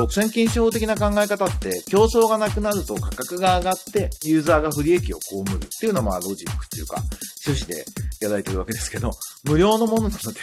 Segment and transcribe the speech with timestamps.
[0.00, 7.02] 独占禁止法的な考え方って競争がなくなると価格が上がってユーザーが不利益を被るっていうのはまあロジックっていうか
[7.46, 7.84] 趣旨でい
[8.18, 9.10] ただいてるわけですけど、
[9.44, 10.40] 無料のものなので、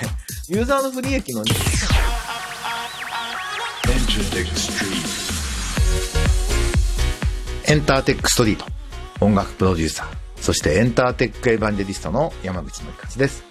[0.49, 1.43] ユーザーの不利益の
[7.67, 8.65] エンターテックストリート、
[9.21, 10.07] 音楽プロデューサー、
[10.39, 13.43] そしてエンターテックエヴァンジェリストの山口のりかつです。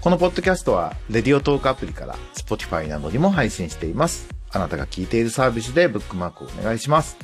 [0.00, 4.31] このポッドキャストは、レディオトークアプリから Spotify などにも配信しています。
[4.52, 7.16] あなたが聞いているサービスでブックマークをお願いします。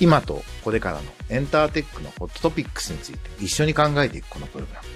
[0.00, 4.88] 今とこれからのエンターテックのホットトピックスについて一緒に考えていくこのプログラム。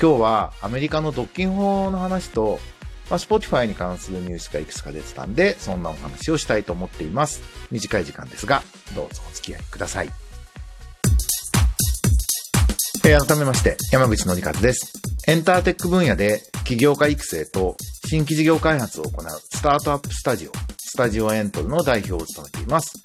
[0.00, 2.58] 今日はアメリカの独禁法の話と、
[3.10, 7.42] まあ、Spotify に関するニュースがいくつか出てたんで、そんなお話をしたいと思っています。
[7.70, 8.62] 短い時間ですが、
[8.96, 10.10] どうぞお付き合いください。
[13.06, 14.92] えー、改めまして、山口のりかずです。
[15.28, 17.76] エンターテック分野で起業家育成と
[18.06, 20.52] 新規事業開発を行うスタートアップスタジオ、
[20.94, 23.02] スタジオエントルの代表を務めています。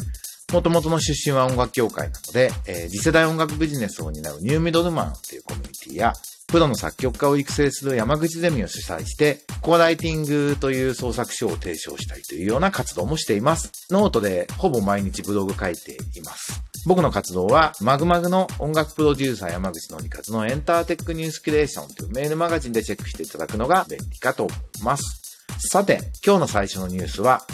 [0.54, 6.14] もともとの出身は音楽業界なので、えー、次世代音楽ビジネスを担うニューミドルマンというコミュニティや、
[6.46, 13.72] プロの作曲家を育成する山口ゼミを主催して、コライティングという創作法を提唱したりというような活動もしています。
[13.90, 16.62] ノートでほぼ毎日ブログ書いています。
[16.86, 25.04] 僕の活動は、まぐまぐの音楽プロデューサー山口のりかずのエンターテックニュースキュレーションというメールマガジンでチェックしていただくのが便利かと思います。
[25.72, 27.46] さて、今日の最初のニュースは、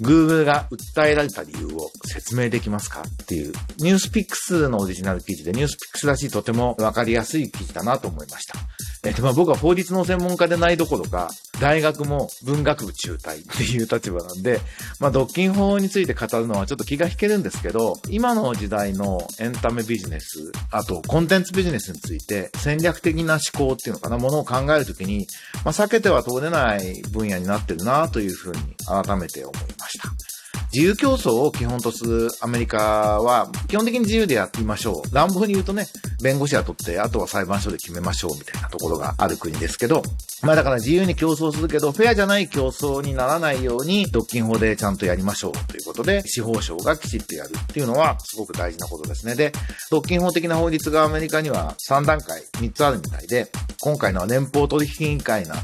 [0.00, 8.58] Google が訴えられた理由を説明できますかっていう、ニュースピックスのオリジナル記事で、ニュースピックスらしいとてもわかりやすい記事だなと思いました。
[9.04, 14.60] えっと、まあ僕は法律の専門家でないどころか、大学も文学部中退っていう立場なんで、
[14.98, 25.26] まあ独禁法について語るのはちょっと気が引けるんですけど、今の時代のエンタメビジネス、あとコンテンツビジネスについて戦略的な思考っていうのかな、ものを考えるときに、
[25.64, 30.33] まあ避けては通れない分野になってるなというふうに改めて思いました。
[30.74, 35.14] 自由競争を基本とするアメリカは、基本的に自由でやってみましょう。
[35.14, 35.86] 乱暴に言うとね、
[36.20, 40.02] 弁護士雇って、あとは裁判所で決めましょうみたいなところがある国ですけど、
[40.42, 49.36] まあだから自由に競争するけど、フェアじゃない競争にならないように、独禁法でちゃんとやりましょうということで、司法省がきちっとやるっていうのは、すごく大事なことですね。
[49.36, 49.52] で、
[49.92, 53.46] 独禁法的な法律がアメリカには3段階、3つあるみたいで、
[53.80, 55.54] 今回のは年俸取引委員会な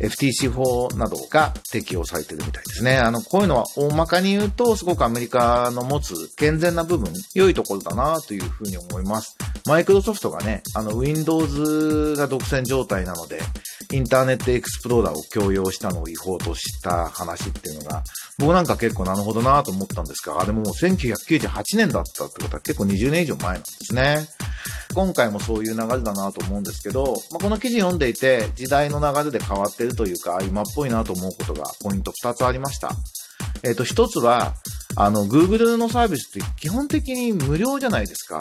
[0.00, 2.96] FTC 法などが適用されてるみたいですね。
[2.96, 9.36] あの、こういうのは大まかに言うと、すごくアメリカの持つ健全な部分、良いところだなというふうに思います。
[9.66, 13.40] マイクロソフトがね、あの、Windows が独占状態なので、
[13.92, 18.02] インターネットエクスプローラーを強要したのを違法とした話っていうのが、
[18.38, 24.28] 僕なんか結構なるほどなと思ったんですが、あれももう1998年だったってことは結構20年以上前なんですね。
[24.94, 32.90] 今回もそういう流れだなと思うんですけど、まあ、この記事読んでいて、時代の流れで変わってるというか、今っぽいなと思うことがポイント2つありました。
[33.62, 34.54] えっ、ー、と、1つは、
[34.96, 38.38] あの、Google のサービスって基本的に無料じゃないですか。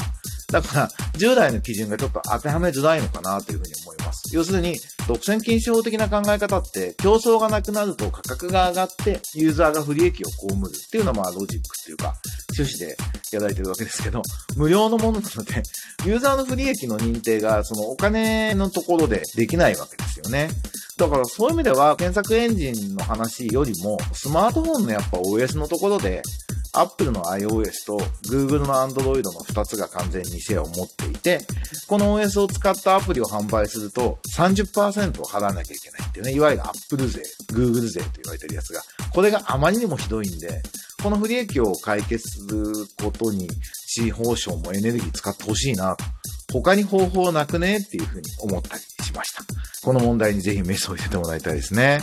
[0.52, 4.36] だから、従来の基準がちょっと当てはめづらいのかなというふうに思います。
[4.36, 4.78] 要するに、
[5.08, 12.16] 独占禁止法的な考え方って、競争がなくなると価格が上がって、ユーザーが不利益を被るっていうのはまあロジックっていうか、
[12.58, 12.98] 趣旨で
[13.36, 14.22] いただいてるわけですけど、
[14.56, 15.64] 無料のものなので、
[16.06, 20.50] ユーザーの不利益の認定がそのお金のところでできないわけですよね。
[20.98, 26.22] だからそういう意味では検索エンジンの話よりも、スマートフォンのやっぱ OS のところで、
[26.74, 27.98] Apple の iOS と
[28.28, 31.40] Google の Android の2つが完全にシェアを持っていて、
[31.88, 37.22] この OS を使ったアプリを販売すると30%を払わなきゃいけないっていうね、いわゆる Apple 税、
[37.54, 40.62] Google 税と言われてるやつが、これがあまりにもひどいんで、
[41.02, 43.48] この不利益を解決することに
[43.88, 46.04] 司法省もエネルギー使ってほしいなと。
[46.52, 49.44] 他に方法なくねっていうふうに思ったりしました。
[49.84, 52.02] この問題にぜひメスを入れてもらいたいですね。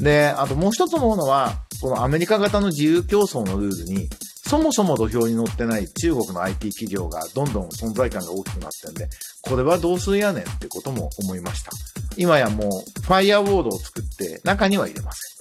[0.00, 4.08] で、あともう一つ思うのは、このアメリカ型の自由競争のルールに、
[4.48, 9.08] そもそも土俵に乗ってない中国の IT 企業がどんどん存在感が大きくなってんで、
[9.42, 11.72] これはどうするやねんってことも思いました。
[12.16, 15.35] 今やもう、ファイアウォードを作って中には入れません。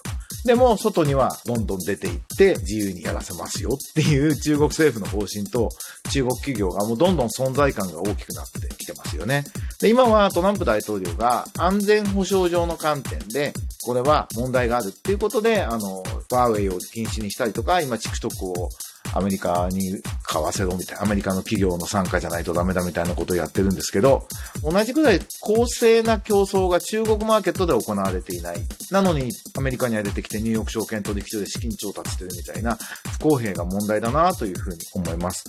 [0.46, 5.70] でも、外にはどんどん出ていって自由にやらせますよっていう中国政府の方針と、
[6.12, 9.44] 中国企業がもうどんどん存在感が大きくなってきてますよね。
[9.82, 13.54] で、今はトランプ大統領が安全保障上の観点で、
[13.84, 18.70] これは問題があるっていうことで、あの、ファーウェイを禁止にしたりとか、今、TikTok を
[19.16, 24.28] アメリカに買わせろみたいな、アメリカの企業の参加じゃないとダメだみたいなことをやってるんですけど、
[24.64, 28.58] 同じくらい公正な競争が中国マーケットで行われていない。
[28.92, 32.78] なのに、アメリカには出てきてニューヨーク証券取引所で資金調達してるみたいな
[33.14, 35.44] 不公平が問題だなというふうに思います。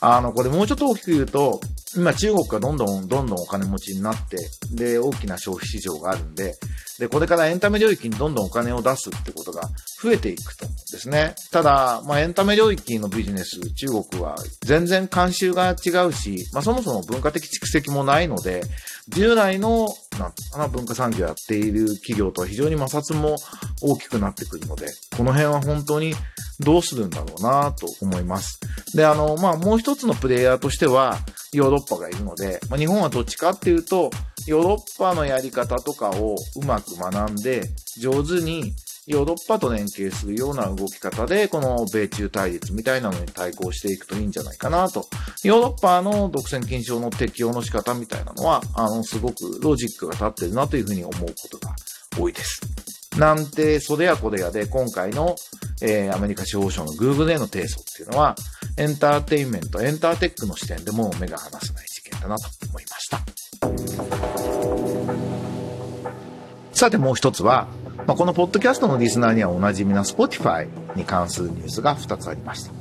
[0.00, 1.60] あの、これもうちょっと大きく言うと、
[1.94, 4.38] 今中国がどんどんどんどんお金持ちになって、
[4.72, 6.56] で、大きな消費市場があるんで、
[6.98, 9.68] で、これからエンタメ領域にどんどんお金を出すってことが
[10.02, 11.34] 増えていくとですね。
[11.50, 18.62] ただ、まあ、エンタメ領域のビジネス、中国は全然慣習が違うし、まあ、そもそも文化的蓄積もないので、
[19.08, 19.88] 従来の、
[20.18, 23.36] なんかな、文化産業をやっている企業とは非常に摩擦も
[23.80, 24.86] 大きくなってくるので、
[25.16, 26.14] この辺は本当に
[26.60, 28.60] どうするんだろうなと思います。
[28.94, 31.18] で、あの、まあ、もう一つのプレイヤーとしては、
[31.52, 34.10] ヨーロッパがいるので、まあ、日本はどっちかっていうと、
[34.46, 37.62] ヨーロッパのやり方とかをうまく学んで、
[38.00, 38.72] 上手に
[39.06, 45.08] ヨーロッパと連携するような動き方で、この米中対立みたいなのに対抗していくといいんじゃないかなと。
[45.42, 51.74] ヨーロッパの独占禁止法の適用の仕方みたいなのは、あの、すごくロジックが立ってるなというふうに思うことが
[52.16, 52.60] 多いです。
[53.18, 55.34] なんて、それやこれやで、今回の、
[55.82, 58.36] えー、アメリカ司法省の Google への提訴っていうのは、
[58.76, 63.20] エンターテインメント、エンターテックの視点でも目が離せない事件だなと思いました。
[66.72, 67.66] さてもう一つは、
[68.06, 72.72] まあ、このポッドキャストのリスナーにはおなじみな Spotify に関するニュースが2つありました。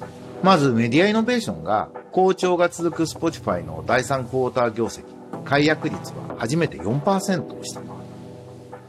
[0.42, 5.04] まずメディアイノベーションが好調が続く Spotify の第3クォーター業績、
[5.46, 7.82] 解約率は初めて4%をした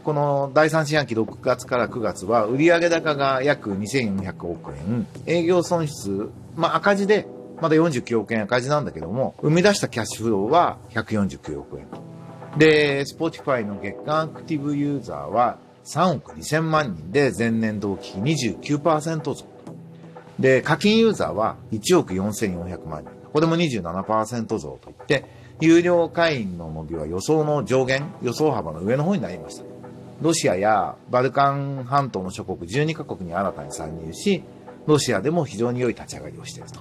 [0.02, 7.26] この第3四半期6月から9月は売上高が約2400億円、営業損失、まあ赤字で
[7.60, 11.86] まだ49億円赤字なんだけども、生み出したキャッシュフローは149億円。
[12.58, 19.44] で、Spotify の月間アクティブユーザーは3億2000万人で前年同期比29%増。
[20.38, 23.10] で、課金ユーザーは1億4400万人。
[23.32, 25.24] これも27%増といって、
[25.60, 29.64] 有料会員の伸びは予想の上限、予想幅の上の方になりました。
[30.20, 34.42] ロシアやバルカン半島の諸国12カ国に新たに参入し、
[34.86, 36.80] ロシアでも非常に良い立ち上がりをしていると。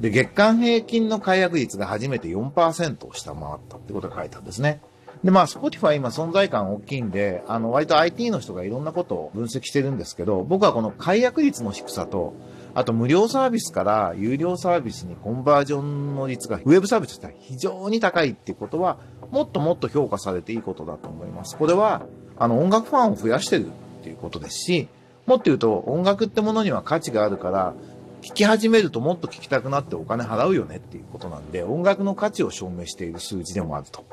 [0.00, 4.80] で、月間平均の解約率が初めて4%を下回ったってことが書いてあるんですね。
[5.24, 12.34] で、まあ、Spotify 今存在感大きいんで、あの、割と IT の人がいろんなことを分析してるんですけど、僕はこの解約率の低さと、
[12.74, 18.98] あと無料サービスから有料サービスにコンバージョンの率がウェブサービスとしては非常に高いっていうことは、
[19.32, 21.56] もっともっと評価されていいことだと思います。
[21.56, 22.06] これは、
[22.36, 23.70] あの、音楽ファンを増やしてるっ
[24.04, 24.88] ていうことですし、
[25.26, 27.74] もっと言うと、音楽ってものには価値があるから、
[28.22, 34.04] 聴き始めるともっと聴きたくなってお金払うよねっていうことなんで、音楽の価値を証明している数字でもあると。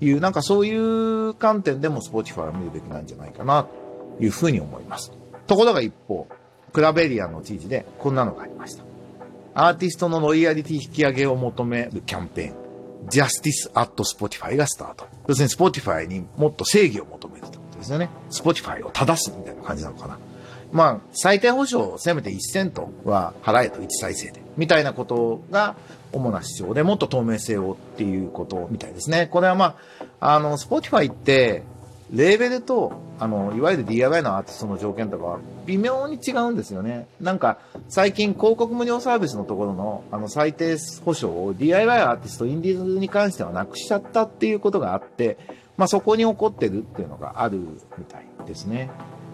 [0.00, 3.66] いう、なんかそういう観点でも Spotify を見るべきなんじゃないかな、
[4.18, 5.12] というふうに思います。
[5.46, 6.26] ところが一方、
[6.72, 8.84] クラベリアンの知事でこんなのがありました。
[9.54, 15.06] アーティストのロイヤリティ引き上げを求めるキャンペーン、Justice at Spotify がスタート。
[15.26, 18.08] 要するに Spotify にもっと正義を求めるってことですよね。
[18.30, 20.18] Spotify を正すみたいな感じなのかな。
[20.72, 24.40] まあ、最低保障をせめて1セントは払えと1再生で。
[24.56, 25.76] みたいなことが
[26.12, 29.26] 主な主張でもっと透明性をっていうことみたいですね。
[29.26, 29.76] これはま
[30.20, 31.62] あ、あの、スポティファイって、
[32.12, 37.06] レーベルと、あの、いわゆる DIY のアーティストの条件とかは微妙に違うんですよね。
[37.20, 37.58] なんか、
[37.88, 45.38] 最近広告無料サービスのところの、あの、最低保証を DIY アーティスト、インディーズに関してはなくしちゃったっていうことがあって、
[45.76, 48.90] まあそこに怒ってるっていうのがあるみたいですね。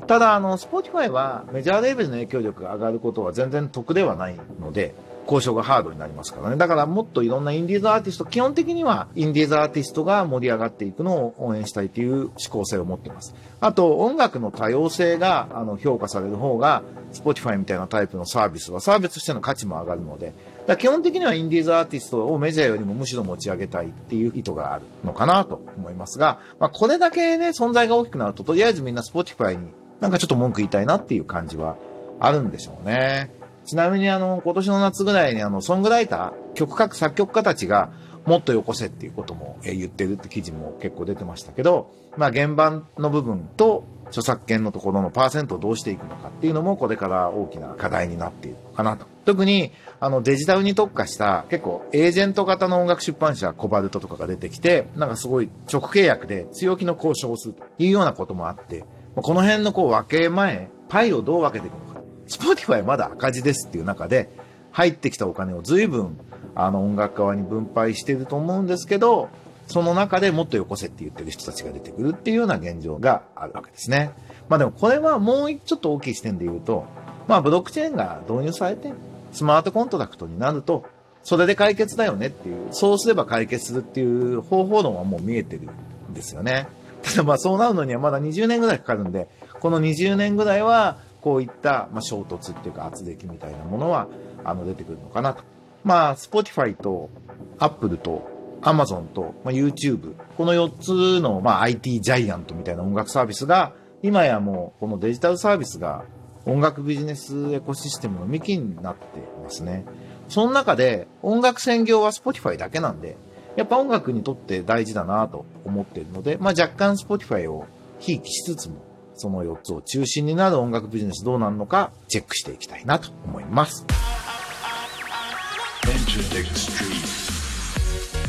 [0.06, 4.94] ただ、あの、スポティファイはメジャーレーベルの影響力が上がることは全然得ではないので、
[5.26, 6.56] 交渉がハードになりますからね。
[6.56, 13.34] だからもっといろんなインディーズアーティスト、基本的にはインディーズアーティストが盛り上がっていくのを応援したいという思考性を持っています。
[13.60, 16.82] あと、音楽の多様性があの評価される方が、
[17.12, 20.32] Spotify みたいなタイプのサービスはサービスとしての価値も上がるので、
[20.78, 29.68] 基本的にはインディーズアーティストをメジャーよりもむしろ持ち上げたいっていう意図があるのかなと思いますが、まあ、これだけね、存在が大きくなると、とりあえずみんな Spotify に
[30.00, 31.76] なんかちょっと文句言いたいなっていう感じは
[32.20, 33.30] あるんでしょうね。
[33.64, 37.90] ちなみにあの、今年の夏ぐらいにあの、ソングライター、曲書く作曲家たちが、
[38.24, 49.06] もっとよこせっていうことも言ってるって記事も結構出てましたけど、まあ原版の部分と著作権のところのパーセントをどうしていくのかっていうのもこれから大きな課題になっているのかなと。
[49.24, 58.84] 特にあのデジタルに特化した結構エージェント型の音楽出版社コバルトとかが出てきて、なんかすごい直契約で強気の交渉をするというようなこともあって、
[59.16, 62.00] この辺のこう分け前、パイをどう分けていくのか。
[62.26, 64.30] スポティファイまだ赤字ですっていう中で、
[64.72, 66.18] 入ってきたお金を随分、
[66.54, 69.30] あの音楽側に分配してると思うんですけど、
[69.68, 74.12] その中でもっとよこせって言ってる人たちが出てくるっていうような現状があるわけですね。
[74.48, 76.84] まあでもこれはもうちょっと大きい視点で言うと、
[77.26, 78.92] まあブロックチェーンが導入されて、
[79.32, 80.84] スマートコントラクトになると、
[81.22, 85.62] それで解決だよねっていう、そうすれば解決するっていう方法論はもう見えてる
[86.10, 86.68] んですよね。
[87.06, 89.28] ただまあそうなるのにはまだ20年ぐらいかかるんで、
[89.60, 94.08] この20年ぐらいは、こういった、まあ、衝突っていうか圧力みたいなものは、
[94.44, 95.42] あの、出てくるのかなと。
[95.84, 97.10] まあ、Spotify と
[97.58, 98.28] Apple と
[98.62, 103.72] Amazon と、ま、YouTube、この4つの、まあ、IT ジャイアントみたいな音楽サービスが、
[104.02, 106.04] 今やもう、このデジタルサービスが
[106.44, 109.04] 音楽ビジネスエコシステムの幹になって
[109.42, 109.84] ますね。
[110.28, 113.16] その中で、音楽専業は Spotify だけなんで、
[113.56, 117.66] やっぱ音楽にとって大事だなと思っているので、まあ若干 Spotify を
[117.98, 118.76] ひいきしつつも、
[119.14, 123.86] その4つを中心になる音楽ビジネスどうなるのかチェックしていきたいなと思います。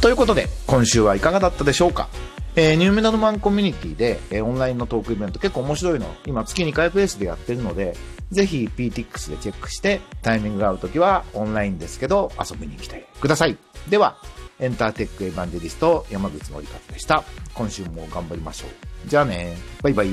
[0.01, 2.07] ということで、今週はいかがだったでしょうか？
[2.55, 7.95] えー、ニューメダルマンコミュニティで、えー、オンラインのトークイベント結構面白いの、今月2回ペースでやってるので、
[8.31, 13.57] ぜひ PTX でチェックして、タイミングが合うときはオンラインですけど、遊びに来てください。
[13.89, 14.17] では、
[14.59, 17.23] エンターテックエヴァンジェリスト山口のりかでした。
[17.53, 19.07] 今週も頑張りましょう。
[19.07, 19.55] じゃあね。
[19.83, 20.07] バイバイ。